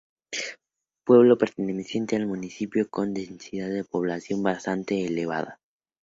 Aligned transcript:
Pueblo 1.05 1.37
perteneciente 1.37 2.15
al 2.15 2.25
municipio, 2.25 2.89
con 2.89 3.09
una 3.11 3.19
densidad 3.19 3.69
de 3.69 3.83
población 3.83 4.41
bastante 4.41 5.05
elevada. 5.05 5.59